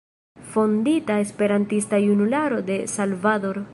[0.53, 3.67] Fondita Esperantista Junularo de Salvador.